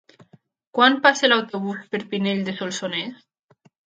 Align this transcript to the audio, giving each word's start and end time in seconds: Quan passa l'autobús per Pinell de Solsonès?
Quan 0.77 0.95
passa 1.03 1.29
l'autobús 1.29 1.83
per 1.91 1.99
Pinell 2.13 2.41
de 2.47 2.55
Solsonès? 2.63 3.21